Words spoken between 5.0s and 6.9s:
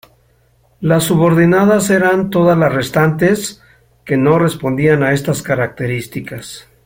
a estas características.